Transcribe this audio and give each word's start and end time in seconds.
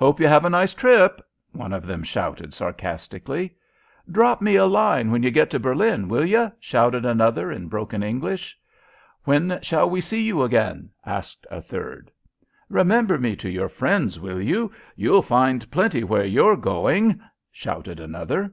"Hope 0.00 0.18
you 0.18 0.26
have 0.26 0.44
a 0.44 0.50
nice 0.50 0.74
trip!" 0.74 1.24
one 1.52 1.72
of 1.72 1.86
them 1.86 2.02
shouted, 2.02 2.52
sarcastically. 2.52 3.54
"Drop 4.10 4.42
me 4.42 4.56
a 4.56 4.66
line 4.66 5.12
when 5.12 5.22
you 5.22 5.30
get 5.30 5.48
to 5.50 5.60
Berlin, 5.60 6.08
will 6.08 6.24
you?" 6.24 6.50
shouted 6.58 7.04
another 7.06 7.52
in 7.52 7.68
broken 7.68 8.02
English. 8.02 8.58
"When 9.22 9.60
shall 9.62 9.88
we 9.88 10.00
see 10.00 10.24
you 10.24 10.42
again?" 10.42 10.90
asked 11.06 11.46
a 11.52 11.62
third. 11.62 12.10
"Remember 12.68 13.16
me 13.16 13.36
to 13.36 13.48
your 13.48 13.68
friends, 13.68 14.18
will 14.18 14.42
you? 14.42 14.72
You'll 14.96 15.22
find 15.22 15.70
plenty 15.70 16.02
where 16.02 16.24
you're 16.24 16.56
going!" 16.56 17.20
shouted 17.52 18.00
another. 18.00 18.52